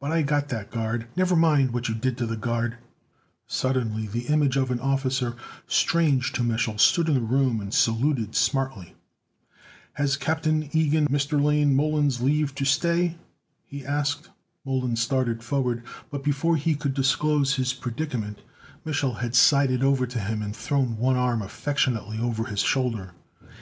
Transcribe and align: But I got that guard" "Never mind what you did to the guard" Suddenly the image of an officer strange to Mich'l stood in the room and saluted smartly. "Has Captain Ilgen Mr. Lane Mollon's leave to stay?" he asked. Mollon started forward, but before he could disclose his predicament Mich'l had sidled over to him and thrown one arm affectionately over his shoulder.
But 0.00 0.10
I 0.10 0.22
got 0.22 0.48
that 0.48 0.70
guard" 0.70 1.06
"Never 1.16 1.36
mind 1.36 1.74
what 1.74 1.86
you 1.86 1.94
did 1.94 2.16
to 2.16 2.24
the 2.26 2.34
guard" 2.38 2.78
Suddenly 3.46 4.06
the 4.06 4.26
image 4.28 4.56
of 4.56 4.70
an 4.70 4.80
officer 4.80 5.36
strange 5.66 6.32
to 6.32 6.42
Mich'l 6.42 6.80
stood 6.80 7.08
in 7.08 7.14
the 7.16 7.20
room 7.20 7.60
and 7.60 7.74
saluted 7.74 8.34
smartly. 8.34 8.94
"Has 9.92 10.16
Captain 10.16 10.70
Ilgen 10.72 11.08
Mr. 11.08 11.38
Lane 11.38 11.74
Mollon's 11.74 12.22
leave 12.22 12.54
to 12.54 12.64
stay?" 12.64 13.18
he 13.66 13.84
asked. 13.84 14.30
Mollon 14.64 14.96
started 14.96 15.42
forward, 15.44 15.82
but 16.10 16.24
before 16.24 16.56
he 16.56 16.74
could 16.74 16.94
disclose 16.94 17.56
his 17.56 17.74
predicament 17.74 18.38
Mich'l 18.86 19.18
had 19.18 19.34
sidled 19.34 19.82
over 19.82 20.06
to 20.06 20.18
him 20.18 20.40
and 20.40 20.56
thrown 20.56 20.96
one 20.96 21.16
arm 21.16 21.42
affectionately 21.42 22.18
over 22.18 22.44
his 22.44 22.60
shoulder. 22.60 23.12